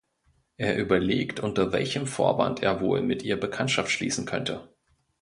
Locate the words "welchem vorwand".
1.73-2.63